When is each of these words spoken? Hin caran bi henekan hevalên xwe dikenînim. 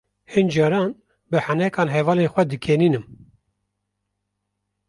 Hin 0.35 0.47
caran 0.53 0.89
bi 1.31 1.37
henekan 1.47 1.93
hevalên 1.95 2.31
xwe 2.33 2.43
dikenînim. 2.51 3.05